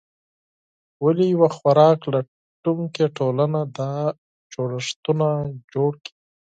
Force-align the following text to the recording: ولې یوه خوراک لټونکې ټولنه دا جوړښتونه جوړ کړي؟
ولې 1.03 1.25
یوه 1.35 1.49
خوراک 1.55 1.99
لټونکې 2.13 3.05
ټولنه 3.17 3.61
دا 3.77 3.93
جوړښتونه 4.53 5.27
جوړ 5.73 5.91
کړي؟ 6.03 6.13